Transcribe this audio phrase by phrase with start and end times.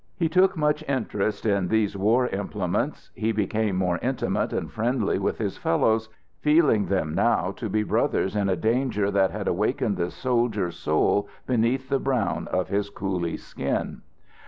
[0.17, 3.11] He took much interest in these war implements.
[3.13, 8.35] He became more intimate and friendly with his fellows, feeling them now to be brothers
[8.35, 13.37] in a danger that had awakened the soldier soul beneath the brown of his coolie
[13.37, 14.01] skin.